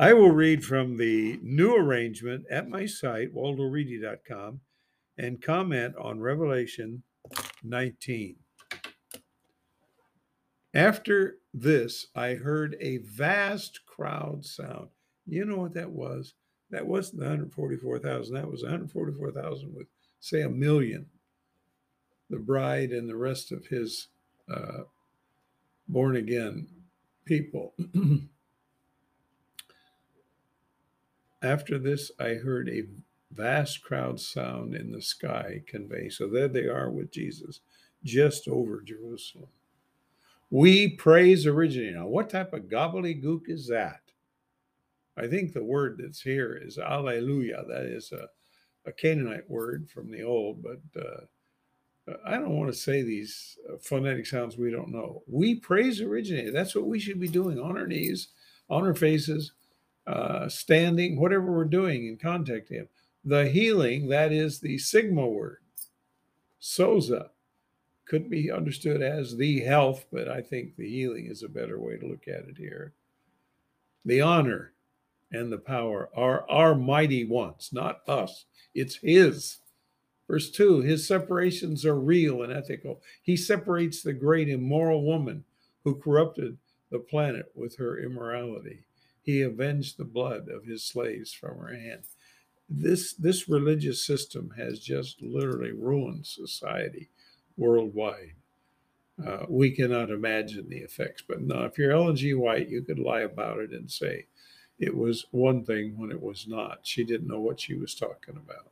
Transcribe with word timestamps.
I 0.00 0.12
will 0.12 0.30
read 0.30 0.64
from 0.64 0.96
the 0.96 1.40
new 1.42 1.74
arrangement 1.74 2.44
at 2.48 2.68
my 2.68 2.86
site, 2.86 3.34
waldoreedy.com, 3.34 4.60
and 5.18 5.42
comment 5.42 5.94
on 6.00 6.20
Revelation 6.20 7.02
19. 7.64 8.36
After 10.72 11.38
this, 11.52 12.06
I 12.14 12.34
heard 12.34 12.76
a 12.80 12.98
vast 12.98 13.80
crowd 13.86 14.44
sound. 14.44 14.90
You 15.26 15.44
know 15.44 15.56
what 15.56 15.74
that 15.74 15.90
was? 15.90 16.34
That 16.70 16.86
wasn't 16.86 17.22
144,000. 17.22 18.34
That 18.34 18.48
was 18.48 18.62
144,000 18.62 19.74
with, 19.74 19.88
say, 20.20 20.42
a 20.42 20.48
million. 20.48 21.06
The 22.30 22.38
bride 22.38 22.90
and 22.90 23.08
the 23.08 23.16
rest 23.16 23.50
of 23.50 23.66
his 23.66 24.06
uh, 24.48 24.82
born 25.88 26.14
again 26.14 26.68
people. 27.24 27.74
After 31.42 31.78
this, 31.78 32.10
I 32.18 32.34
heard 32.34 32.68
a 32.68 32.84
vast 33.32 33.82
crowd 33.82 34.20
sound 34.20 34.74
in 34.74 34.90
the 34.90 35.02
sky 35.02 35.62
convey. 35.66 36.08
So 36.08 36.26
there 36.26 36.48
they 36.48 36.66
are 36.66 36.90
with 36.90 37.12
Jesus, 37.12 37.60
just 38.02 38.48
over 38.48 38.80
Jerusalem. 38.80 39.48
We 40.50 40.88
praise 40.88 41.46
originator. 41.46 41.98
Now, 41.98 42.06
what 42.06 42.30
type 42.30 42.52
of 42.52 42.62
gobbledygook 42.62 43.42
is 43.48 43.68
that? 43.68 44.00
I 45.16 45.26
think 45.26 45.52
the 45.52 45.64
word 45.64 46.00
that's 46.02 46.22
here 46.22 46.60
is 46.62 46.78
Alleluia. 46.78 47.64
That 47.68 47.84
is 47.84 48.12
a, 48.12 48.28
a 48.86 48.92
Canaanite 48.92 49.50
word 49.50 49.90
from 49.90 50.10
the 50.10 50.22
old, 50.22 50.62
but 50.62 50.80
uh, 51.00 51.20
I 52.24 52.36
don't 52.36 52.56
want 52.56 52.72
to 52.72 52.78
say 52.78 53.02
these 53.02 53.58
uh, 53.68 53.76
phonetic 53.80 54.26
sounds 54.26 54.56
we 54.56 54.70
don't 54.70 54.92
know. 54.92 55.22
We 55.26 55.56
praise 55.56 56.00
originator. 56.00 56.52
That's 56.52 56.74
what 56.74 56.86
we 56.86 56.98
should 56.98 57.20
be 57.20 57.28
doing 57.28 57.58
on 57.58 57.76
our 57.76 57.86
knees, 57.86 58.28
on 58.70 58.84
our 58.84 58.94
faces, 58.94 59.52
uh, 60.08 60.48
standing, 60.48 61.20
whatever 61.20 61.52
we're 61.52 61.64
doing 61.64 62.06
in 62.06 62.16
contact 62.16 62.70
him. 62.70 62.88
The 63.24 63.48
healing, 63.48 64.08
that 64.08 64.32
is 64.32 64.60
the 64.60 64.78
Sigma 64.78 65.26
word, 65.26 65.58
soza, 66.60 67.28
could 68.06 68.30
be 68.30 68.50
understood 68.50 69.02
as 69.02 69.36
the 69.36 69.60
health, 69.60 70.06
but 70.10 70.26
I 70.26 70.40
think 70.40 70.76
the 70.76 70.88
healing 70.88 71.26
is 71.26 71.42
a 71.42 71.48
better 71.48 71.78
way 71.78 71.98
to 71.98 72.06
look 72.06 72.26
at 72.26 72.48
it 72.48 72.56
here. 72.56 72.94
The 74.02 74.22
honor 74.22 74.72
and 75.30 75.52
the 75.52 75.58
power 75.58 76.08
are 76.16 76.48
our 76.48 76.74
mighty 76.74 77.24
ones, 77.26 77.68
not 77.70 78.00
us. 78.08 78.46
It's 78.74 78.96
his. 78.96 79.58
Verse 80.26 80.50
2 80.50 80.80
His 80.80 81.06
separations 81.06 81.84
are 81.84 82.00
real 82.00 82.42
and 82.42 82.50
ethical. 82.50 83.02
He 83.20 83.36
separates 83.36 84.00
the 84.00 84.14
great 84.14 84.48
immoral 84.48 85.04
woman 85.04 85.44
who 85.84 85.96
corrupted 85.96 86.56
the 86.90 86.98
planet 86.98 87.52
with 87.54 87.76
her 87.76 87.98
immorality. 87.98 88.84
He 89.28 89.42
avenged 89.42 89.98
the 89.98 90.06
blood 90.06 90.48
of 90.48 90.64
his 90.64 90.82
slaves 90.82 91.34
from 91.34 91.58
her 91.58 91.74
hand. 91.74 92.00
This, 92.66 93.12
this 93.12 93.46
religious 93.46 94.02
system 94.06 94.54
has 94.56 94.80
just 94.80 95.20
literally 95.20 95.72
ruined 95.72 96.24
society 96.24 97.10
worldwide. 97.58 98.36
Uh, 99.22 99.44
we 99.46 99.70
cannot 99.70 100.08
imagine 100.08 100.70
the 100.70 100.78
effects. 100.78 101.22
But 101.28 101.42
now, 101.42 101.64
if 101.64 101.76
you're 101.76 101.92
Ellen 101.92 102.16
G. 102.16 102.32
White, 102.32 102.70
you 102.70 102.80
could 102.80 102.98
lie 102.98 103.20
about 103.20 103.58
it 103.58 103.72
and 103.72 103.90
say 103.90 104.24
it 104.78 104.96
was 104.96 105.26
one 105.30 105.62
thing 105.62 105.98
when 105.98 106.10
it 106.10 106.22
was 106.22 106.46
not. 106.48 106.78
She 106.84 107.04
didn't 107.04 107.28
know 107.28 107.40
what 107.40 107.60
she 107.60 107.74
was 107.74 107.94
talking 107.94 108.38
about. 108.38 108.70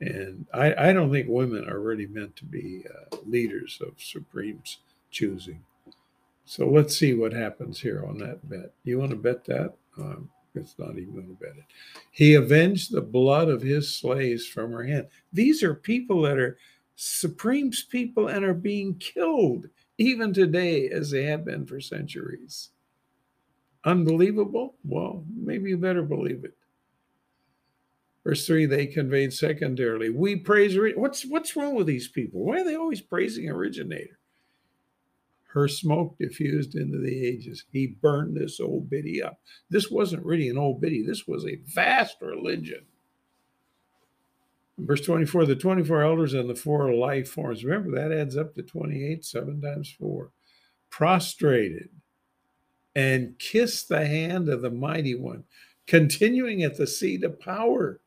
And 0.00 0.46
I, 0.52 0.88
I 0.88 0.92
don't 0.92 1.12
think 1.12 1.28
women 1.28 1.68
are 1.68 1.78
really 1.78 2.08
meant 2.08 2.34
to 2.38 2.44
be 2.44 2.82
uh, 2.84 3.16
leaders 3.24 3.78
of 3.80 3.92
Supreme's 3.98 4.78
choosing. 5.12 5.62
So 6.48 6.66
let's 6.66 6.96
see 6.96 7.12
what 7.12 7.34
happens 7.34 7.78
here 7.78 8.06
on 8.08 8.16
that 8.20 8.48
bet. 8.48 8.72
You 8.82 8.98
want 8.98 9.10
to 9.10 9.18
bet 9.18 9.44
that? 9.44 9.74
Um, 9.98 10.30
it's 10.54 10.78
not 10.78 10.96
even 10.96 11.12
going 11.12 11.26
to 11.26 11.34
bet 11.34 11.58
it. 11.58 11.64
He 12.10 12.36
avenged 12.36 12.90
the 12.90 13.02
blood 13.02 13.50
of 13.50 13.60
his 13.60 13.94
slaves 13.94 14.46
from 14.46 14.72
her 14.72 14.82
hand. 14.82 15.08
These 15.30 15.62
are 15.62 15.74
people 15.74 16.22
that 16.22 16.38
are 16.38 16.56
Supreme's 16.96 17.82
people 17.82 18.28
and 18.28 18.46
are 18.46 18.54
being 18.54 18.94
killed 18.94 19.66
even 19.98 20.32
today 20.32 20.88
as 20.88 21.10
they 21.10 21.24
have 21.24 21.44
been 21.44 21.66
for 21.66 21.82
centuries. 21.82 22.70
Unbelievable? 23.84 24.74
Well, 24.84 25.26
maybe 25.36 25.68
you 25.68 25.76
better 25.76 26.02
believe 26.02 26.46
it. 26.46 26.56
Verse 28.24 28.46
3, 28.46 28.64
they 28.64 28.86
conveyed 28.86 29.34
secondarily, 29.34 30.08
we 30.08 30.36
praise 30.36 30.78
what's 30.96 31.26
what's 31.26 31.56
wrong 31.56 31.74
with 31.74 31.86
these 31.86 32.08
people? 32.08 32.42
Why 32.42 32.62
are 32.62 32.64
they 32.64 32.76
always 32.76 33.02
praising 33.02 33.50
originator? 33.50 34.17
Her 35.58 35.66
smoke 35.66 36.16
diffused 36.18 36.76
into 36.76 36.98
the 36.98 37.26
ages. 37.26 37.64
He 37.72 37.88
burned 37.88 38.36
this 38.36 38.60
old 38.60 38.88
biddy 38.88 39.20
up. 39.20 39.40
This 39.68 39.90
wasn't 39.90 40.24
really 40.24 40.48
an 40.48 40.56
old 40.56 40.80
biddy, 40.80 41.02
this 41.02 41.26
was 41.26 41.44
a 41.44 41.56
vast 41.66 42.18
religion. 42.20 42.84
Verse 44.78 45.00
24, 45.00 45.46
the 45.46 45.56
24 45.56 46.04
elders 46.04 46.34
and 46.34 46.48
the 46.48 46.54
four 46.54 46.94
life 46.94 47.28
forms. 47.28 47.64
Remember, 47.64 47.90
that 47.90 48.16
adds 48.16 48.36
up 48.36 48.54
to 48.54 48.62
28, 48.62 49.24
seven 49.24 49.60
times 49.60 49.92
four. 49.98 50.30
Prostrated 50.90 51.88
and 52.94 53.36
kissed 53.40 53.88
the 53.88 54.06
hand 54.06 54.48
of 54.48 54.62
the 54.62 54.70
mighty 54.70 55.16
one, 55.16 55.42
continuing 55.88 56.62
at 56.62 56.76
the 56.76 56.86
seat 56.86 57.24
of 57.24 57.40
power, 57.40 57.98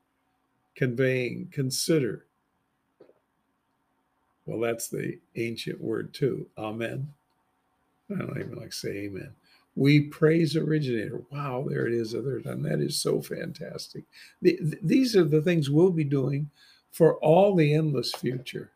conveying, 0.75 1.50
consider. 1.51 2.28
Well, 4.45 4.62
that's 4.62 4.88
the 4.88 5.19
ancient 5.35 5.81
word 5.81 6.13
too. 6.13 6.47
Amen. 6.57 7.13
I 8.16 8.19
don't 8.19 8.39
even 8.39 8.55
like 8.55 8.73
say 8.73 8.89
amen. 8.89 9.31
We 9.75 10.01
praise 10.01 10.55
originator. 10.55 11.22
Wow, 11.31 11.66
there 11.67 11.88
it 11.88 11.94
is. 11.94 12.13
Other 12.13 12.41
time. 12.41 12.61
That 12.63 12.81
is 12.81 13.01
so 13.01 13.22
fantastic. 13.22 14.03
The, 14.41 14.59
these 14.81 15.16
are 15.16 15.23
the 15.23 15.41
things 15.41 15.69
we'll 15.69 15.91
be 15.91 16.03
doing 16.03 16.50
for 16.91 17.16
all 17.17 17.55
the 17.55 17.73
endless 17.73 18.11
future. 18.13 18.71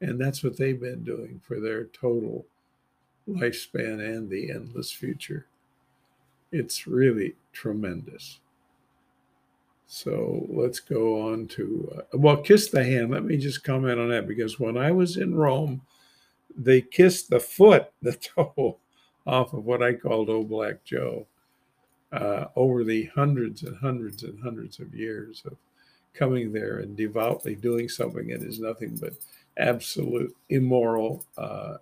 And 0.00 0.20
that's 0.20 0.44
what 0.44 0.56
they've 0.56 0.80
been 0.80 1.02
doing 1.02 1.40
for 1.42 1.58
their 1.58 1.86
total 1.86 2.46
lifespan 3.28 4.00
and 4.00 4.30
the 4.30 4.50
endless 4.50 4.92
future. 4.92 5.46
It's 6.52 6.86
really 6.86 7.34
tremendous. 7.52 8.38
So 9.86 10.46
let's 10.50 10.80
go 10.80 11.20
on 11.28 11.48
to, 11.48 11.92
uh, 11.96 12.18
well, 12.18 12.36
kiss 12.36 12.70
the 12.70 12.84
hand. 12.84 13.10
Let 13.10 13.24
me 13.24 13.36
just 13.36 13.64
comment 13.64 13.98
on 13.98 14.10
that 14.10 14.28
because 14.28 14.60
when 14.60 14.76
I 14.76 14.92
was 14.92 15.16
in 15.16 15.34
Rome, 15.34 15.82
they 16.56 16.80
kissed 16.80 17.30
the 17.30 17.40
foot, 17.40 17.92
the 18.02 18.12
toe 18.12 18.78
off 19.26 19.52
of 19.52 19.64
what 19.64 19.82
I 19.82 19.94
called 19.94 20.30
Old 20.30 20.48
Black 20.48 20.84
Joe 20.84 21.26
uh, 22.12 22.46
over 22.56 22.84
the 22.84 23.06
hundreds 23.14 23.62
and 23.62 23.76
hundreds 23.76 24.22
and 24.22 24.42
hundreds 24.42 24.80
of 24.80 24.94
years 24.94 25.42
of 25.44 25.56
coming 26.14 26.52
there 26.52 26.78
and 26.78 26.96
devoutly 26.96 27.54
doing 27.54 27.88
something 27.88 28.28
that 28.28 28.42
is 28.42 28.58
nothing 28.58 28.96
but 29.00 29.12
absolute 29.58 30.34
immoral 30.48 31.24
uh, 31.36 31.76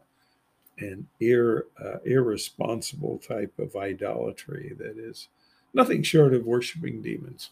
and 0.79 1.07
ir, 1.21 1.67
uh, 1.83 1.99
irresponsible 2.05 3.19
type 3.19 3.57
of 3.59 3.77
idolatry 3.77 4.75
that 4.79 4.99
is 4.99 5.29
nothing 5.73 6.03
short 6.03 6.35
of 6.35 6.45
worshiping 6.45 7.01
demons. 7.01 7.51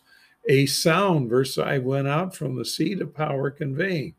A 0.48 0.66
sound, 0.66 1.30
verse 1.30 1.56
I 1.56 1.78
went 1.78 2.08
out 2.08 2.34
from 2.36 2.56
the 2.56 2.66
seat 2.66 3.00
of 3.00 3.14
power, 3.14 3.50
conveying 3.50 4.14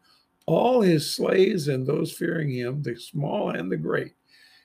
all 0.46 0.82
his 0.82 1.10
slaves 1.10 1.68
and 1.68 1.86
those 1.86 2.12
fearing 2.12 2.52
him, 2.52 2.82
the 2.84 2.96
small 2.96 3.50
and 3.50 3.72
the 3.72 3.78
great. 3.78 4.14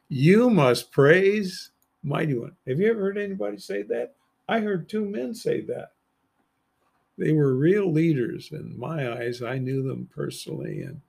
You 0.09 0.51
must 0.51 0.93
praise 0.93 1.71
mighty 2.03 2.35
one. 2.37 2.57
Have 2.67 2.81
you 2.81 2.91
ever 2.91 3.01
heard 3.01 3.19
anybody 3.19 3.59
say 3.59 3.83
that? 3.85 4.15
I 4.49 4.61
heard 4.61 4.89
two 4.89 5.05
men 5.05 5.35
say 5.35 5.61
that. 5.63 5.93
They 7.17 7.33
were 7.33 7.55
real 7.55 7.93
leaders 7.93 8.51
in 8.53 8.79
my 8.79 9.13
eyes. 9.13 9.43
I 9.43 9.59
knew 9.59 9.83
them 9.83 10.09
personally 10.15 10.83
and 10.83 11.01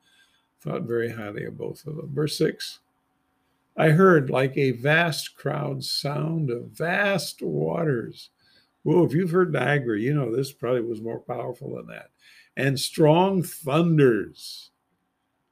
thought 0.62 0.84
very 0.84 1.10
highly 1.10 1.46
of 1.46 1.58
both 1.58 1.86
of 1.88 1.96
them. 1.96 2.12
Verse 2.14 2.38
6 2.38 2.80
I 3.78 3.90
heard 3.90 4.30
like 4.30 4.58
a 4.58 4.72
vast 4.72 5.36
crowd 5.36 5.84
sound 5.84 6.50
of 6.50 6.66
vast 6.72 7.42
waters. 7.42 8.30
Well, 8.84 9.06
if 9.06 9.14
you've 9.14 9.32
heard 9.32 9.54
Niagara, 9.54 10.00
you 10.00 10.14
know 10.14 10.36
this 10.36 10.52
probably 10.52 10.82
was 10.82 11.02
more 11.02 11.20
powerful 11.20 11.76
than 11.76 11.88
that. 11.88 12.10
And 12.58 12.80
strong 12.80 13.44
thunders. 13.44 14.72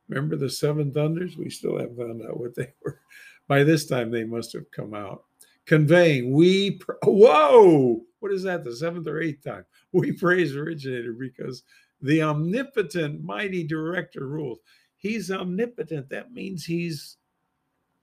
Remember 0.08 0.36
the 0.36 0.50
seven 0.50 0.92
thunders? 0.92 1.38
We 1.38 1.50
still 1.50 1.78
haven't 1.78 1.98
found 1.98 2.22
out 2.24 2.40
what 2.40 2.56
they 2.56 2.74
were. 2.84 3.00
By 3.48 3.64
this 3.64 3.86
time, 3.86 4.12
they 4.12 4.24
must 4.24 4.54
have 4.54 4.70
come 4.72 4.94
out. 4.94 5.24
Conveying, 5.66 6.34
we, 6.34 6.72
pr- 6.72 6.94
whoa, 7.04 8.02
what 8.20 8.32
is 8.32 8.44
that, 8.44 8.64
the 8.64 8.76
seventh 8.76 9.08
or 9.08 9.22
eighth 9.22 9.44
time? 9.44 9.66
We 9.92 10.12
praise 10.12 10.56
originator 10.56 11.14
because 11.14 11.64
the 12.02 12.22
omnipotent, 12.22 13.24
mighty 13.24 13.64
director 13.64 14.28
rules. 14.28 14.60
He's 14.98 15.32
omnipotent. 15.32 16.10
That 16.10 16.34
means 16.34 16.66
he's 16.66 17.18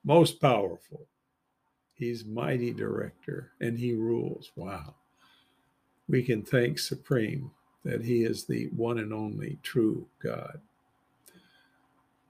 most 0.04 0.40
powerful. 0.40 1.06
He's 1.94 2.24
mighty 2.24 2.72
director 2.72 3.52
and 3.60 3.78
he 3.78 3.94
rules. 3.94 4.52
Wow. 4.56 4.94
We 6.08 6.22
can 6.22 6.42
thank 6.42 6.78
Supreme 6.78 7.50
that 7.86 8.04
he 8.04 8.24
is 8.24 8.44
the 8.44 8.66
one 8.74 8.98
and 8.98 9.12
only 9.12 9.58
true 9.62 10.06
God. 10.22 10.60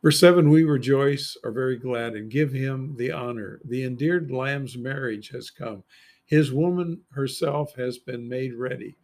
Verse 0.02 0.20
7 0.20 0.50
We 0.50 0.64
rejoice, 0.64 1.36
are 1.42 1.50
very 1.50 1.76
glad, 1.76 2.14
and 2.14 2.30
give 2.30 2.52
him 2.52 2.94
the 2.96 3.10
honor. 3.10 3.60
The 3.64 3.84
endeared 3.84 4.30
Lamb's 4.30 4.76
marriage 4.76 5.30
has 5.30 5.50
come. 5.50 5.82
His 6.26 6.52
woman 6.52 7.00
herself 7.10 7.74
has 7.76 7.98
been 7.98 8.28
made 8.28 8.54
ready. 8.54 8.96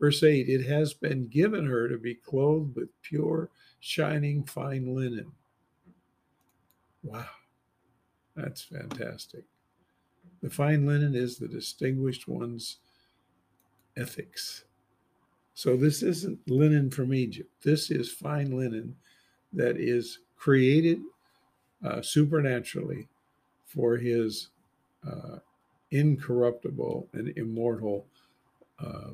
Verse 0.00 0.22
8 0.22 0.48
It 0.48 0.66
has 0.66 0.94
been 0.94 1.28
given 1.28 1.66
her 1.66 1.88
to 1.88 1.98
be 1.98 2.14
clothed 2.14 2.74
with 2.74 2.88
pure, 3.02 3.50
shining, 3.80 4.44
fine 4.44 4.94
linen. 4.94 5.30
Wow, 7.02 7.26
that's 8.34 8.62
fantastic. 8.62 9.44
The 10.40 10.50
fine 10.50 10.86
linen 10.86 11.14
is 11.14 11.36
the 11.36 11.48
distinguished 11.48 12.26
one's 12.26 12.78
ethics. 13.96 14.64
So 15.58 15.76
this 15.76 16.04
isn't 16.04 16.48
linen 16.48 16.88
from 16.88 17.12
Egypt. 17.12 17.50
This 17.64 17.90
is 17.90 18.12
fine 18.12 18.56
linen 18.56 18.94
that 19.52 19.76
is 19.76 20.20
created 20.36 21.00
uh, 21.84 22.00
supernaturally 22.00 23.08
for 23.66 23.96
his 23.96 24.50
uh, 25.04 25.38
incorruptible 25.90 27.08
and 27.12 27.36
immortal 27.36 28.06
uh, 28.78 29.10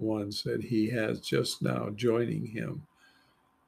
ones 0.00 0.42
that 0.42 0.64
he 0.64 0.90
has 0.90 1.20
just 1.20 1.62
now 1.62 1.90
joining 1.90 2.44
him 2.44 2.84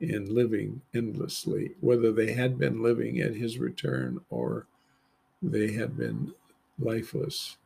in 0.01 0.35
living 0.35 0.81
endlessly, 0.93 1.71
whether 1.79 2.11
they 2.11 2.33
had 2.33 2.59
been 2.59 2.83
living 2.83 3.21
at 3.21 3.37
his 3.37 3.61
return 3.61 4.21
or 4.29 4.67
they 5.41 5.71
had 5.71 5.97
been 5.97 6.35
lifeless. 6.81 7.59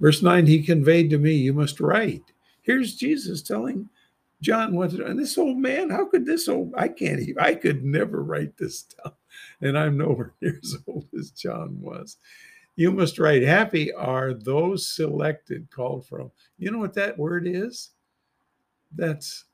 Verse 0.00 0.22
9, 0.22 0.46
he 0.46 0.62
conveyed 0.62 1.10
to 1.10 1.18
me, 1.18 1.34
You 1.34 1.52
must 1.52 1.78
write. 1.78 2.31
Here's 2.62 2.96
Jesus 2.96 3.42
telling 3.42 3.88
John 4.40 4.74
what 4.74 4.90
to 4.90 4.98
do. 4.98 5.06
And 5.06 5.18
this 5.18 5.38
old 5.38 5.58
man, 5.58 5.90
how 5.90 6.06
could 6.06 6.26
this 6.26 6.48
old, 6.48 6.72
I 6.76 6.88
can't 6.88 7.20
even, 7.20 7.42
I 7.42 7.54
could 7.54 7.84
never 7.84 8.22
write 8.22 8.56
this 8.56 8.82
down. 8.82 9.12
And 9.60 9.78
I'm 9.78 9.96
nowhere 9.96 10.34
near 10.40 10.58
as 10.62 10.76
old 10.86 11.06
as 11.18 11.30
John 11.30 11.80
was. 11.80 12.18
You 12.76 12.90
must 12.90 13.18
write, 13.18 13.42
Happy 13.42 13.92
are 13.92 14.34
those 14.34 14.86
selected, 14.86 15.70
called 15.70 16.06
from. 16.06 16.30
You 16.58 16.70
know 16.70 16.78
what 16.78 16.94
that 16.94 17.18
word 17.18 17.46
is? 17.46 17.90
That's 18.94 19.44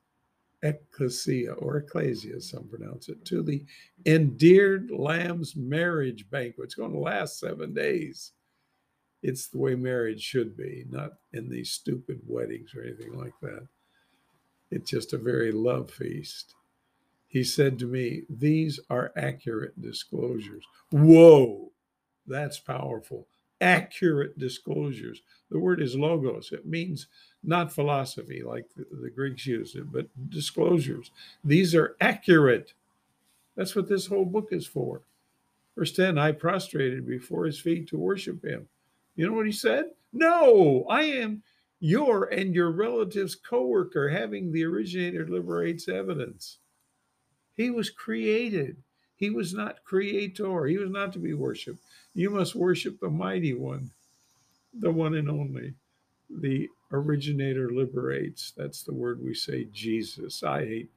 ecclesia 0.62 1.52
or 1.52 1.78
ecclesia, 1.78 2.40
some 2.40 2.68
pronounce 2.68 3.08
it, 3.08 3.24
to 3.26 3.42
the 3.42 3.64
endeared 4.06 4.90
lamb's 4.90 5.56
marriage 5.56 6.28
banquet. 6.30 6.66
It's 6.66 6.74
going 6.74 6.92
to 6.92 6.98
last 6.98 7.38
seven 7.38 7.74
days. 7.74 8.32
It's 9.22 9.48
the 9.48 9.58
way 9.58 9.74
marriage 9.74 10.22
should 10.22 10.56
be, 10.56 10.84
not 10.88 11.14
in 11.32 11.48
these 11.48 11.70
stupid 11.70 12.20
weddings 12.26 12.74
or 12.74 12.82
anything 12.82 13.16
like 13.18 13.34
that. 13.42 13.66
It's 14.70 14.90
just 14.90 15.12
a 15.12 15.18
very 15.18 15.50
love 15.50 15.90
feast. 15.90 16.54
He 17.26 17.44
said 17.44 17.78
to 17.78 17.86
me, 17.86 18.22
These 18.30 18.80
are 18.90 19.12
accurate 19.16 19.80
disclosures. 19.80 20.64
Whoa, 20.90 21.72
that's 22.26 22.58
powerful. 22.58 23.26
Accurate 23.60 24.38
disclosures. 24.38 25.22
The 25.50 25.58
word 25.58 25.82
is 25.82 25.96
logos. 25.96 26.52
It 26.52 26.66
means 26.66 27.08
not 27.42 27.72
philosophy 27.72 28.42
like 28.42 28.66
the, 28.76 28.86
the 29.02 29.10
Greeks 29.10 29.46
used 29.46 29.76
it, 29.76 29.90
but 29.90 30.06
disclosures. 30.30 31.10
These 31.44 31.74
are 31.74 31.96
accurate. 32.00 32.74
That's 33.56 33.74
what 33.74 33.88
this 33.88 34.06
whole 34.06 34.24
book 34.24 34.48
is 34.52 34.66
for. 34.66 35.02
Verse 35.76 35.92
10 35.92 36.18
I 36.18 36.32
prostrated 36.32 37.06
before 37.06 37.46
his 37.46 37.60
feet 37.60 37.88
to 37.88 37.98
worship 37.98 38.44
him. 38.44 38.68
You 39.18 39.26
know 39.26 39.34
what 39.34 39.46
he 39.46 39.52
said? 39.52 39.86
No, 40.12 40.86
I 40.88 41.02
am 41.02 41.42
your 41.80 42.26
and 42.26 42.54
your 42.54 42.70
relative's 42.70 43.34
co 43.34 43.66
worker, 43.66 44.08
having 44.08 44.52
the 44.52 44.64
originator 44.64 45.26
liberates 45.26 45.88
evidence. 45.88 46.58
He 47.56 47.70
was 47.70 47.90
created. 47.90 48.76
He 49.16 49.30
was 49.30 49.52
not 49.52 49.82
creator. 49.82 50.66
He 50.66 50.78
was 50.78 50.90
not 50.90 51.12
to 51.14 51.18
be 51.18 51.34
worshiped. 51.34 51.80
You 52.14 52.30
must 52.30 52.54
worship 52.54 53.00
the 53.00 53.10
mighty 53.10 53.54
one, 53.54 53.90
the 54.72 54.92
one 54.92 55.16
and 55.16 55.28
only 55.28 55.74
the 56.30 56.68
originator 56.92 57.70
liberates. 57.72 58.52
That's 58.56 58.84
the 58.84 58.94
word 58.94 59.20
we 59.20 59.34
say, 59.34 59.66
Jesus. 59.72 60.44
I 60.44 60.64
hate 60.64 60.90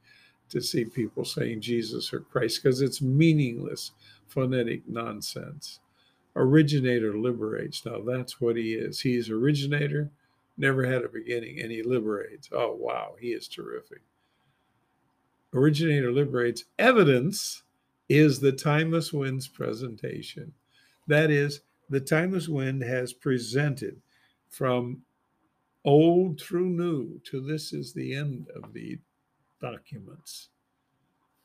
to 0.50 0.60
see 0.60 0.84
people 0.84 1.24
saying 1.24 1.62
Jesus 1.62 2.12
or 2.12 2.20
Christ 2.20 2.62
because 2.62 2.82
it's 2.82 3.02
meaningless, 3.02 3.90
phonetic 4.28 4.88
nonsense. 4.88 5.80
Originator 6.34 7.16
liberates. 7.16 7.84
Now 7.84 8.00
that's 8.00 8.40
what 8.40 8.56
he 8.56 8.74
is. 8.74 9.00
He 9.00 9.16
is 9.16 9.28
originator, 9.28 10.10
never 10.56 10.86
had 10.86 11.02
a 11.02 11.08
beginning, 11.08 11.60
and 11.60 11.70
he 11.70 11.82
liberates. 11.82 12.48
Oh, 12.52 12.74
wow. 12.74 13.14
He 13.20 13.32
is 13.32 13.48
terrific. 13.48 14.00
Originator 15.52 16.10
liberates. 16.10 16.64
Evidence 16.78 17.62
is 18.08 18.40
the 18.40 18.52
timeless 18.52 19.12
wind's 19.12 19.48
presentation. 19.48 20.54
That 21.06 21.30
is, 21.30 21.60
the 21.90 22.00
timeless 22.00 22.48
wind 22.48 22.82
has 22.82 23.12
presented 23.12 24.00
from 24.48 25.02
old 25.84 26.40
through 26.40 26.70
new, 26.70 27.20
to 27.24 27.40
this 27.40 27.72
is 27.72 27.92
the 27.92 28.14
end 28.14 28.46
of 28.54 28.72
the 28.72 28.98
documents. 29.60 30.48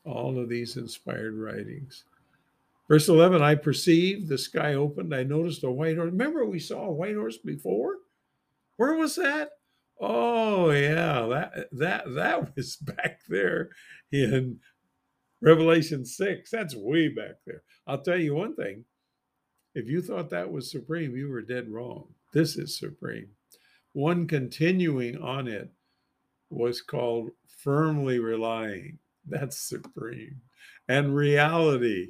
All 0.04 0.38
of 0.38 0.48
these 0.48 0.76
inspired 0.76 1.34
writings. 1.34 2.04
Verse 2.88 3.08
11, 3.08 3.42
I 3.42 3.54
perceived 3.54 4.28
the 4.28 4.38
sky 4.38 4.74
opened. 4.74 5.14
I 5.14 5.22
noticed 5.22 5.62
a 5.64 5.70
white 5.70 5.96
horse. 5.96 6.10
Remember, 6.10 6.44
we 6.46 6.58
saw 6.58 6.86
a 6.86 6.92
white 6.92 7.16
horse 7.16 7.36
before? 7.36 7.96
Where 8.76 8.94
was 8.94 9.16
that? 9.16 9.50
Oh, 10.00 10.70
yeah, 10.70 11.26
that 11.26 11.68
that 11.72 12.14
that 12.14 12.52
was 12.56 12.76
back 12.76 13.20
there 13.28 13.70
in 14.12 14.60
Revelation 15.42 16.04
6. 16.04 16.50
That's 16.50 16.74
way 16.76 17.08
back 17.08 17.36
there. 17.46 17.62
I'll 17.86 18.00
tell 18.00 18.18
you 18.18 18.34
one 18.34 18.54
thing. 18.54 18.84
If 19.74 19.88
you 19.88 20.00
thought 20.00 20.30
that 20.30 20.50
was 20.50 20.70
supreme, 20.70 21.16
you 21.16 21.28
were 21.28 21.42
dead 21.42 21.68
wrong. 21.68 22.08
This 22.32 22.56
is 22.56 22.78
supreme. 22.78 23.28
One 23.92 24.26
continuing 24.26 25.20
on 25.20 25.48
it 25.48 25.70
was 26.50 26.80
called 26.80 27.30
firmly 27.46 28.18
relying. 28.18 28.98
That's 29.26 29.58
supreme. 29.58 30.40
And 30.88 31.14
reality, 31.14 32.08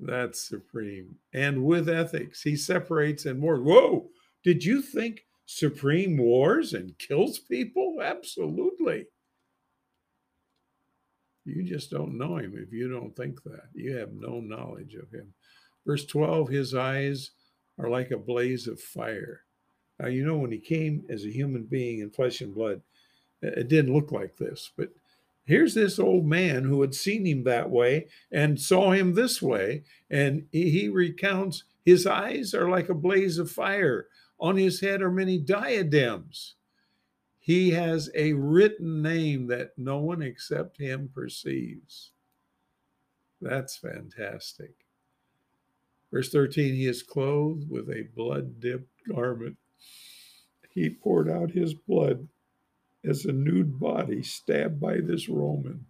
that's 0.00 0.48
supreme. 0.48 1.16
And 1.32 1.64
with 1.64 1.88
ethics, 1.88 2.42
he 2.42 2.56
separates 2.56 3.26
and 3.26 3.38
more. 3.38 3.60
Whoa, 3.60 4.08
did 4.42 4.64
you 4.64 4.82
think 4.82 5.26
supreme 5.46 6.16
wars 6.16 6.72
and 6.72 6.98
kills 6.98 7.38
people? 7.38 7.98
Absolutely. 8.02 9.06
You 11.44 11.62
just 11.62 11.90
don't 11.90 12.18
know 12.18 12.36
him 12.36 12.54
if 12.56 12.72
you 12.72 12.90
don't 12.90 13.14
think 13.16 13.42
that. 13.44 13.68
You 13.74 13.96
have 13.96 14.12
no 14.12 14.40
knowledge 14.40 14.94
of 14.94 15.10
him. 15.10 15.32
Verse 15.86 16.04
12 16.06 16.48
His 16.48 16.74
eyes 16.74 17.30
are 17.78 17.88
like 17.88 18.10
a 18.10 18.18
blaze 18.18 18.66
of 18.66 18.80
fire. 18.80 19.42
Now, 19.98 20.08
you 20.08 20.24
know, 20.24 20.36
when 20.36 20.52
he 20.52 20.58
came 20.58 21.04
as 21.10 21.24
a 21.24 21.32
human 21.32 21.64
being 21.64 22.00
in 22.00 22.10
flesh 22.10 22.40
and 22.40 22.54
blood, 22.54 22.80
it 23.42 23.68
didn't 23.68 23.92
look 23.92 24.12
like 24.12 24.36
this. 24.36 24.70
But 24.76 24.90
here's 25.50 25.74
this 25.74 25.98
old 25.98 26.24
man 26.24 26.64
who 26.64 26.80
had 26.80 26.94
seen 26.94 27.26
him 27.26 27.44
that 27.44 27.70
way 27.70 28.06
and 28.32 28.60
saw 28.60 28.92
him 28.92 29.14
this 29.14 29.42
way. 29.42 29.84
And 30.08 30.46
he 30.52 30.88
recounts 30.88 31.64
his 31.84 32.06
eyes 32.06 32.54
are 32.54 32.68
like 32.68 32.88
a 32.88 32.94
blaze 32.94 33.38
of 33.38 33.50
fire, 33.50 34.06
on 34.38 34.56
his 34.56 34.80
head 34.80 35.02
are 35.02 35.10
many 35.10 35.38
diadems. 35.38 36.54
He 37.38 37.70
has 37.70 38.10
a 38.14 38.32
written 38.32 39.02
name 39.02 39.46
that 39.48 39.72
no 39.76 39.98
one 39.98 40.22
except 40.22 40.78
him 40.78 41.10
perceives. 41.12 42.12
That's 43.40 43.76
fantastic. 43.76 44.72
Verse 46.12 46.30
13 46.30 46.74
He 46.74 46.86
is 46.86 47.02
clothed 47.02 47.68
with 47.68 47.88
a 47.90 48.08
blood 48.14 48.60
dipped 48.60 48.88
garment 49.12 49.56
he 50.70 50.88
poured 50.88 51.28
out 51.28 51.50
his 51.50 51.74
blood 51.74 52.26
as 53.04 53.24
a 53.24 53.32
nude 53.32 53.78
body 53.78 54.22
stabbed 54.22 54.80
by 54.80 54.98
this 55.00 55.28
Roman 55.28 55.86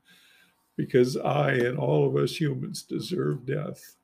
because 0.77 1.17
I 1.17 1.53
and 1.53 1.79
all 1.79 2.07
of 2.07 2.17
us 2.17 2.41
humans 2.41 2.83
deserve 2.83 3.47
death. 3.47 3.97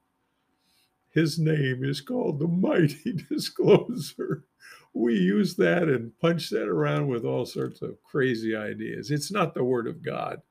His 1.10 1.38
name 1.38 1.82
is 1.84 2.00
called 2.00 2.38
the 2.38 2.48
Mighty 2.48 3.14
Discloser. 3.30 4.44
We 4.92 5.14
use 5.14 5.56
that 5.56 5.84
and 5.84 6.18
punch 6.20 6.50
that 6.50 6.68
around 6.68 7.08
with 7.08 7.24
all 7.24 7.46
sorts 7.46 7.82
of 7.82 8.02
crazy 8.02 8.54
ideas. 8.54 9.10
It's 9.10 9.32
not 9.32 9.54
the 9.54 9.64
Word 9.64 9.86
of 9.86 10.02
God. 10.02 10.42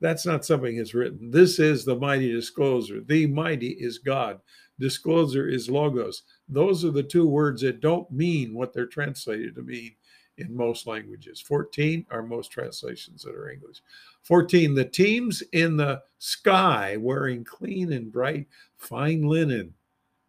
That's 0.00 0.26
not 0.26 0.44
something 0.44 0.76
that's 0.76 0.94
written. 0.94 1.30
This 1.30 1.58
is 1.58 1.84
the 1.84 1.96
Mighty 1.96 2.30
Discloser. 2.32 3.00
The 3.00 3.26
Mighty 3.26 3.70
is 3.70 3.98
God. 3.98 4.40
Discloser 4.78 5.48
is 5.48 5.70
Logos. 5.70 6.22
Those 6.48 6.84
are 6.84 6.90
the 6.90 7.02
two 7.02 7.26
words 7.26 7.62
that 7.62 7.80
don't 7.80 8.10
mean 8.10 8.54
what 8.54 8.74
they're 8.74 8.86
translated 8.86 9.54
to 9.54 9.62
mean 9.62 9.96
in 10.38 10.54
most 10.54 10.86
languages. 10.86 11.40
14 11.40 12.06
are 12.10 12.22
most 12.22 12.50
translations 12.50 13.22
that 13.22 13.34
are 13.34 13.50
English. 13.50 13.82
14, 14.22 14.74
the 14.74 14.84
teams 14.84 15.42
in 15.52 15.76
the 15.76 16.02
sky 16.18 16.96
wearing 16.98 17.44
clean 17.44 17.92
and 17.92 18.12
bright 18.12 18.46
fine 18.76 19.22
linen. 19.22 19.74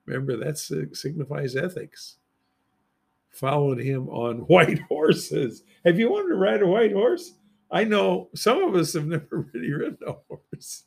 Remember, 0.06 0.38
that 0.38 0.58
signifies 0.58 1.56
ethics. 1.56 2.18
Followed 3.30 3.80
him 3.80 4.10
on 4.10 4.38
white 4.48 4.80
horses. 4.84 5.64
Have 5.86 6.00
you 6.00 6.12
wanted 6.12 6.30
to 6.30 6.36
ride 6.36 6.62
a 6.62 6.68
white 6.68 6.94
horse? 6.94 7.34
I 7.70 7.84
know 7.84 8.30
some 8.34 8.64
of 8.64 8.76
us 8.76 8.94
have 8.94 9.08
never 9.08 9.50
really 9.54 9.74
ridden 9.74 9.98
a 10.08 10.14
horse. 10.28 10.84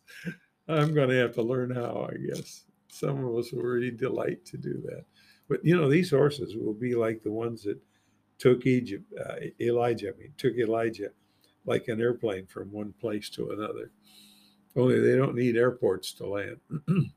I'm 0.68 0.94
going 0.94 1.10
to 1.10 1.16
have 1.16 1.34
to 1.34 1.42
learn 1.42 1.74
how, 1.74 2.08
I 2.10 2.16
guess. 2.16 2.64
Some 2.88 3.24
of 3.24 3.36
us 3.36 3.52
will 3.52 3.62
really 3.62 3.90
delight 3.90 4.44
to 4.46 4.56
do 4.56 4.80
that. 4.86 5.04
But 5.48 5.64
you 5.64 5.76
know, 5.76 5.88
these 5.88 6.10
horses 6.10 6.56
will 6.56 6.74
be 6.74 6.94
like 6.94 7.22
the 7.22 7.32
ones 7.32 7.64
that 7.64 7.78
took 8.40 8.66
Egypt, 8.66 9.04
uh, 9.18 9.34
Elijah, 9.60 10.08
I 10.08 10.18
mean, 10.18 10.32
took 10.36 10.56
Elijah 10.56 11.10
like 11.66 11.86
an 11.88 12.00
airplane 12.00 12.46
from 12.46 12.72
one 12.72 12.92
place 13.00 13.28
to 13.30 13.50
another. 13.50 13.92
Only 14.74 14.98
they 14.98 15.16
don't 15.16 15.36
need 15.36 15.56
airports 15.56 16.12
to 16.14 16.26
land. 16.26 16.56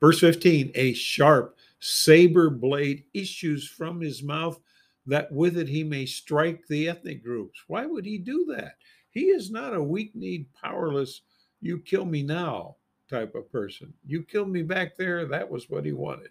Verse 0.00 0.20
15 0.20 0.72
A 0.74 0.92
sharp 0.92 1.56
saber 1.78 2.50
blade 2.50 3.04
issues 3.14 3.68
from 3.68 4.00
his 4.00 4.22
mouth, 4.22 4.60
that 5.06 5.30
with 5.32 5.56
it 5.56 5.68
he 5.68 5.84
may 5.84 6.06
strike 6.06 6.66
the 6.66 6.88
ethnic 6.88 7.22
groups. 7.22 7.62
Why 7.68 7.86
would 7.86 8.04
he 8.04 8.18
do 8.18 8.44
that? 8.56 8.74
He 9.10 9.26
is 9.26 9.50
not 9.50 9.74
a 9.74 9.82
weak 9.82 10.14
kneed, 10.14 10.46
powerless, 10.60 11.22
you 11.60 11.78
kill 11.78 12.04
me 12.04 12.22
now 12.22 12.76
type 13.08 13.34
of 13.34 13.50
person. 13.52 13.92
You 14.06 14.22
killed 14.22 14.50
me 14.50 14.62
back 14.62 14.96
there. 14.96 15.26
That 15.26 15.48
was 15.48 15.68
what 15.68 15.84
he 15.84 15.92
wanted. 15.92 16.30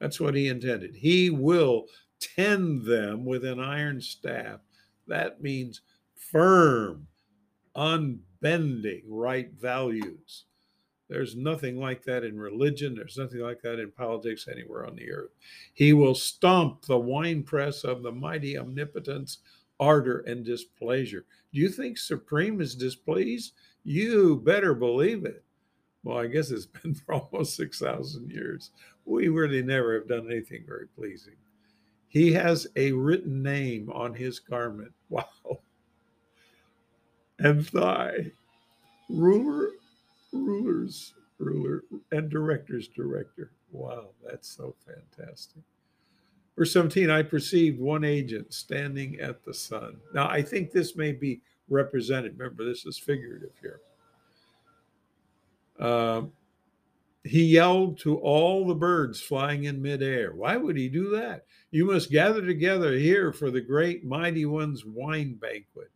That's 0.00 0.20
what 0.20 0.34
he 0.34 0.48
intended. 0.48 0.94
He 0.94 1.30
will 1.30 1.86
tend 2.36 2.84
them 2.84 3.24
with 3.24 3.44
an 3.44 3.60
iron 3.60 4.00
staff. 4.00 4.60
That 5.06 5.42
means 5.42 5.80
firm, 6.14 7.06
unbending 7.76 9.02
right 9.06 9.50
values. 9.52 10.44
There's 11.08 11.36
nothing 11.36 11.78
like 11.78 12.02
that 12.04 12.24
in 12.24 12.38
religion. 12.38 12.94
There's 12.94 13.18
nothing 13.18 13.40
like 13.40 13.60
that 13.62 13.78
in 13.78 13.92
politics 13.92 14.48
anywhere 14.50 14.86
on 14.86 14.96
the 14.96 15.10
earth. 15.12 15.32
He 15.74 15.92
will 15.92 16.14
stomp 16.14 16.82
the 16.82 16.98
winepress 16.98 17.84
of 17.84 18.02
the 18.02 18.12
mighty 18.12 18.56
omnipotence, 18.56 19.38
ardor, 19.78 20.20
and 20.20 20.44
displeasure. 20.44 21.26
Do 21.52 21.60
you 21.60 21.68
think 21.68 21.98
Supreme 21.98 22.60
is 22.60 22.74
displeased? 22.74 23.52
You 23.84 24.36
better 24.44 24.74
believe 24.74 25.26
it. 25.26 25.44
Well, 26.04 26.18
I 26.18 26.26
guess 26.26 26.50
it's 26.50 26.66
been 26.82 26.94
for 26.94 27.14
almost 27.14 27.56
6,000 27.56 28.30
years. 28.30 28.70
We 29.04 29.28
really 29.28 29.62
never 29.62 29.94
have 29.94 30.08
done 30.08 30.30
anything 30.30 30.64
very 30.66 30.88
pleasing. 30.88 31.36
He 32.14 32.32
has 32.32 32.68
a 32.76 32.92
written 32.92 33.42
name 33.42 33.90
on 33.92 34.14
his 34.14 34.38
garment. 34.38 34.92
Wow. 35.10 35.60
And 37.38 37.64
thigh, 37.68 38.32
ruler, 39.08 39.70
rulers, 40.32 41.14
ruler, 41.38 41.84
and 42.10 42.28
director's 42.28 42.88
director. 42.88 43.52
Wow, 43.70 44.08
that's 44.24 44.48
so 44.48 44.74
fantastic. 44.84 45.62
Verse 46.56 46.72
17, 46.72 47.10
I 47.10 47.22
perceived 47.22 47.78
one 47.78 48.02
agent 48.02 48.52
standing 48.52 49.20
at 49.20 49.44
the 49.44 49.54
sun. 49.54 49.98
Now, 50.14 50.28
I 50.28 50.42
think 50.42 50.72
this 50.72 50.96
may 50.96 51.12
be 51.12 51.42
represented. 51.68 52.36
Remember, 52.36 52.64
this 52.64 52.86
is 52.86 52.98
figurative 52.98 53.52
here. 53.60 53.80
Uh, 55.78 56.22
he 57.24 57.42
yelled 57.42 57.98
to 57.98 58.18
all 58.18 58.66
the 58.66 58.74
birds 58.74 59.20
flying 59.20 59.64
in 59.64 59.80
midair. 59.80 60.34
Why 60.34 60.58
would 60.58 60.76
he 60.76 60.88
do 60.88 61.08
that? 61.10 61.46
You 61.70 61.86
must 61.86 62.10
gather 62.10 62.44
together 62.44 62.92
here 62.92 63.32
for 63.32 63.50
the 63.50 63.62
great 63.62 64.04
mighty 64.04 64.44
one's 64.44 64.84
wine 64.84 65.34
banquet 65.34 65.90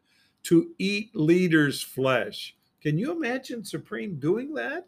to 0.44 0.70
eat 0.78 1.14
leaders' 1.14 1.82
flesh. 1.82 2.56
Can 2.80 2.96
you 2.96 3.12
imagine 3.12 3.62
Supreme 3.62 4.18
doing 4.18 4.54
that? 4.54 4.86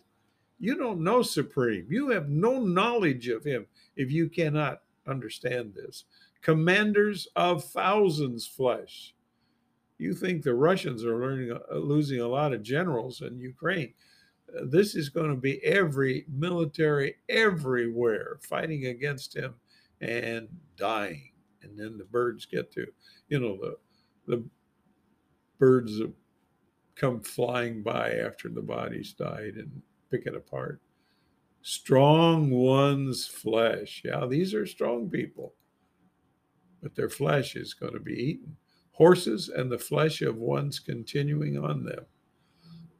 You 0.58 0.76
don't 0.76 1.04
know 1.04 1.22
Supreme. 1.22 1.86
You 1.90 2.08
have 2.08 2.30
no 2.30 2.58
knowledge 2.58 3.28
of 3.28 3.44
him 3.44 3.66
if 3.96 4.10
you 4.10 4.30
cannot 4.30 4.82
understand 5.06 5.74
this. 5.74 6.04
Commanders 6.40 7.28
of 7.36 7.64
thousands 7.64 8.46
flesh. 8.46 9.14
You 9.98 10.14
think 10.14 10.42
the 10.42 10.54
Russians 10.54 11.04
are 11.04 11.20
learning, 11.20 11.52
uh, 11.52 11.76
losing 11.76 12.20
a 12.20 12.28
lot 12.28 12.54
of 12.54 12.62
generals 12.62 13.20
in 13.20 13.38
Ukraine 13.38 13.92
this 14.64 14.94
is 14.94 15.08
going 15.08 15.30
to 15.30 15.36
be 15.36 15.62
every 15.64 16.24
military 16.28 17.16
everywhere 17.28 18.38
fighting 18.48 18.86
against 18.86 19.36
him 19.36 19.54
and 20.00 20.48
dying. 20.76 21.32
And 21.62 21.78
then 21.78 21.98
the 21.98 22.04
birds 22.04 22.46
get 22.46 22.72
to, 22.72 22.86
you 23.28 23.38
know, 23.38 23.56
the 23.56 23.76
the 24.26 24.44
birds 25.58 26.00
come 26.94 27.20
flying 27.20 27.82
by 27.82 28.12
after 28.12 28.48
the 28.48 28.62
bodies 28.62 29.12
died 29.12 29.54
and 29.56 29.82
pick 30.10 30.26
it 30.26 30.34
apart. 30.34 30.80
Strong 31.62 32.50
one's 32.50 33.26
flesh. 33.26 34.02
Yeah, 34.04 34.26
these 34.26 34.54
are 34.54 34.66
strong 34.66 35.10
people, 35.10 35.54
but 36.82 36.94
their 36.94 37.10
flesh 37.10 37.56
is 37.56 37.74
going 37.74 37.92
to 37.92 38.00
be 38.00 38.14
eaten. 38.14 38.56
Horses 38.92 39.48
and 39.48 39.70
the 39.70 39.78
flesh 39.78 40.22
of 40.22 40.36
ones 40.36 40.78
continuing 40.78 41.58
on 41.58 41.84
them 41.84 42.06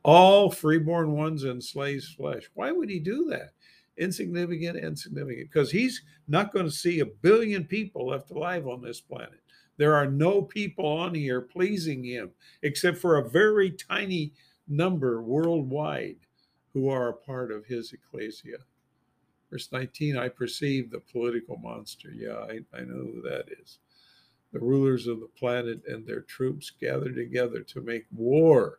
all 0.02 0.50
freeborn 0.50 1.12
ones 1.12 1.44
in 1.44 1.60
slaves' 1.60 2.08
flesh. 2.08 2.48
Why 2.54 2.72
would 2.72 2.88
he 2.88 2.98
do 2.98 3.26
that? 3.30 3.52
Insignificant, 3.96 4.78
insignificant, 4.78 5.50
because 5.50 5.70
he's 5.70 6.02
not 6.26 6.52
going 6.52 6.64
to 6.64 6.70
see 6.70 7.00
a 7.00 7.06
billion 7.06 7.64
people 7.64 8.06
left 8.06 8.30
alive 8.30 8.66
on 8.66 8.80
this 8.80 9.00
planet. 9.00 9.40
There 9.76 9.94
are 9.94 10.10
no 10.10 10.42
people 10.42 10.86
on 10.86 11.14
here 11.14 11.40
pleasing 11.40 12.04
him 12.04 12.30
except 12.62 12.98
for 12.98 13.16
a 13.16 13.28
very 13.28 13.70
tiny 13.70 14.32
number 14.68 15.22
worldwide 15.22 16.18
who 16.72 16.88
are 16.88 17.08
a 17.08 17.14
part 17.14 17.50
of 17.50 17.66
his 17.66 17.92
ecclesia. 17.92 18.58
Verse 19.50 19.70
19, 19.72 20.16
I 20.16 20.28
perceive 20.28 20.90
the 20.90 21.00
political 21.00 21.56
monster. 21.56 22.10
Yeah, 22.14 22.36
I, 22.36 22.60
I 22.72 22.82
know 22.82 23.04
who 23.12 23.22
that 23.22 23.46
is. 23.60 23.78
The 24.52 24.60
rulers 24.60 25.06
of 25.06 25.20
the 25.20 25.28
planet 25.28 25.82
and 25.88 26.06
their 26.06 26.20
troops 26.20 26.70
gather 26.70 27.12
together 27.12 27.60
to 27.60 27.80
make 27.80 28.06
war 28.12 28.78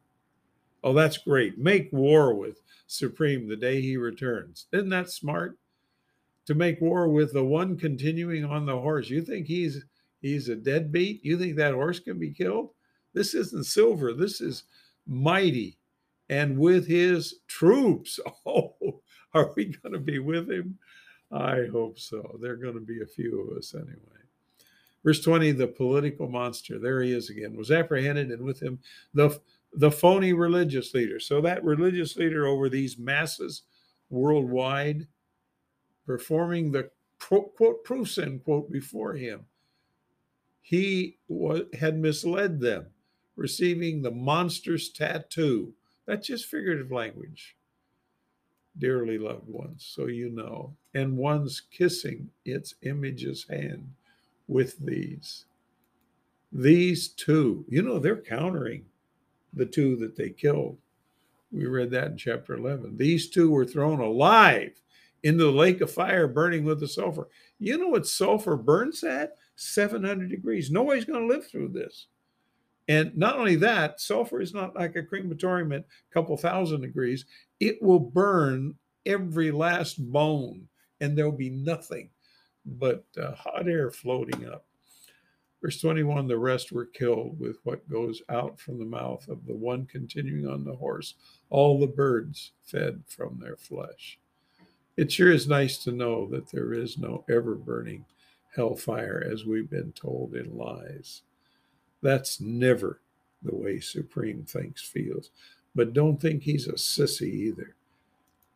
Oh, 0.84 0.94
that's 0.94 1.18
great. 1.18 1.58
Make 1.58 1.90
war 1.92 2.34
with 2.34 2.62
Supreme 2.88 3.48
the 3.48 3.56
day 3.56 3.82
he 3.82 3.98
returns. 3.98 4.68
Isn't 4.72 4.90
that 4.90 5.10
smart? 5.10 5.58
To 6.48 6.56
make 6.56 6.82
war 6.82 7.08
with 7.08 7.34
the 7.34 7.44
one 7.44 7.78
continuing 7.78 8.44
on 8.44 8.66
the 8.66 8.78
horse. 8.78 9.10
You 9.10 9.22
think 9.22 9.46
he's 9.46 9.86
he's 10.22 10.50
a 10.50 10.56
deadbeat? 10.56 11.24
You 11.24 11.38
think 11.38 11.56
that 11.56 11.74
horse 11.74 12.00
can 12.00 12.20
be 12.20 12.32
killed? 12.32 12.72
This 13.14 13.34
isn't 13.34 13.66
silver. 13.66 14.14
This 14.14 14.42
is 14.42 14.64
mighty. 15.08 15.78
And 16.30 16.58
with 16.58 16.88
his 16.88 17.36
troops. 17.48 18.20
Oh, 18.46 19.02
are 19.34 19.54
we 19.56 19.66
going 19.66 19.94
to 19.94 20.00
be 20.00 20.20
with 20.20 20.50
him? 20.50 20.78
I 21.32 21.68
hope 21.72 22.00
so. 22.00 22.38
There 22.42 22.52
are 22.52 22.58
going 22.58 22.74
to 22.74 22.82
be 22.82 23.02
a 23.02 23.06
few 23.06 23.40
of 23.40 23.58
us 23.58 23.74
anyway. 23.74 24.22
Verse 25.04 25.22
20, 25.22 25.54
the 25.54 25.68
political 25.68 26.28
monster, 26.28 26.78
there 26.78 27.02
he 27.02 27.14
is 27.14 27.30
again, 27.30 27.56
was 27.56 27.72
apprehended, 27.72 28.30
and 28.30 28.44
with 28.44 28.62
him 28.62 28.80
the 29.14 29.40
the 29.74 29.92
phony 29.92 30.34
religious 30.34 30.94
leader. 30.94 31.20
So 31.20 31.42
that 31.42 31.64
religious 31.64 32.16
leader 32.18 32.46
over 32.46 32.70
these 32.70 32.98
masses 32.98 33.64
worldwide 34.10 35.08
performing 36.06 36.72
the 36.72 36.90
quote 37.20 37.84
proofs 37.84 38.18
end 38.18 38.44
quote 38.44 38.72
before 38.72 39.14
him. 39.14 39.46
He 40.62 41.18
was, 41.28 41.62
had 41.80 41.98
misled 41.98 42.60
them, 42.60 42.88
receiving 43.36 44.02
the 44.02 44.12
monster's 44.12 44.90
tattoo. 44.90 45.74
That's 46.06 46.28
just 46.28 46.46
figurative 46.46 46.92
language. 46.92 47.56
Dearly 48.78 49.18
loved 49.18 49.50
ones, 49.50 49.90
so 49.96 50.08
you 50.08 50.30
know, 50.30 50.76
and 50.94 51.18
one's 51.18 51.62
kissing 51.72 52.30
its 52.46 52.76
image's 52.84 53.46
hand 53.50 53.92
with 54.48 54.78
these. 54.80 55.46
These 56.54 57.10
two, 57.10 57.66
you 57.68 57.82
know, 57.82 58.00
they're 58.00 58.22
countering 58.22 58.86
the 59.54 59.66
two 59.66 59.96
that 59.98 60.16
they 60.16 60.30
killed. 60.30 60.78
We 61.52 61.66
read 61.66 61.92
that 61.92 62.12
in 62.12 62.18
chapter 62.18 62.56
11. 62.56 62.98
These 62.98 63.30
two 63.30 63.52
were 63.52 63.66
thrown 63.66 64.00
alive 64.00 64.72
into 65.24 65.44
the 65.44 65.52
lake 65.52 65.82
of 65.82 65.92
fire 65.92 66.28
burning 66.28 66.64
with 66.64 66.80
the 66.80 66.88
sulfur. 66.88 67.28
You 67.60 67.78
know 67.78 67.90
what 67.90 68.08
sulfur 68.08 68.56
burns 68.56 69.04
at? 69.04 69.36
700 69.56 70.30
degrees. 70.30 70.72
Nobody's 70.72 71.06
going 71.06 71.28
to 71.28 71.34
live 71.34 71.48
through 71.48 71.70
this. 71.70 72.08
And 72.88 73.16
not 73.16 73.38
only 73.38 73.56
that, 73.58 74.02
sulfur 74.02 74.42
is 74.42 74.54
not 74.54 74.76
like 74.76 74.96
a 74.96 75.04
crematorium 75.04 75.72
at 75.72 75.82
a 75.82 76.14
couple 76.14 76.36
thousand 76.36 76.82
degrees. 76.82 77.26
It 77.60 77.82
will 77.82 78.00
burn 78.00 78.76
every 79.06 79.52
last 79.52 79.96
bone, 80.12 80.68
and 81.00 81.18
there'll 81.18 81.32
be 81.32 81.50
nothing 81.50 82.10
but 82.66 83.06
uh, 83.22 83.34
hot 83.34 83.68
air 83.68 83.92
floating 83.92 84.48
up. 84.48 84.66
Verse 85.62 85.80
21 85.80 86.28
the 86.28 86.38
rest 86.38 86.72
were 86.72 86.86
killed 86.86 87.40
with 87.40 87.58
what 87.64 87.90
goes 87.90 88.22
out 88.30 88.60
from 88.60 88.80
the 88.80 88.86
mouth 88.86 89.28
of 89.28 89.46
the 89.46 89.54
one 89.54 89.86
continuing 89.86 90.48
on 90.48 90.64
the 90.64 90.76
horse. 90.76 91.16
All 91.50 91.80
the 91.80 91.88
birds 91.88 92.52
fed 92.64 93.04
from 93.08 93.40
their 93.40 93.58
flesh. 93.58 94.18
It 94.98 95.12
sure 95.12 95.32
is 95.32 95.48
nice 95.48 95.78
to 95.80 95.92
know 95.92 96.28
that 96.28 96.52
there 96.52 96.74
is 96.74 96.98
no 96.98 97.24
ever 97.30 97.56
burning 97.56 98.06
hellfire 98.56 99.26
as 99.32 99.46
we've 99.46 99.70
been 99.70 99.92
told 99.94 100.36
in 100.36 100.58
lies. 100.58 101.22
That's 102.02 102.42
never 102.42 103.00
the 103.44 103.56
way 103.56 103.80
Supreme 103.80 104.44
thinks 104.44 104.82
feels. 104.84 105.30
But 105.74 105.94
don't 105.94 106.20
think 106.20 106.44
he's 106.44 106.68
a 106.68 106.74
sissy 106.74 107.34
either. 107.34 107.76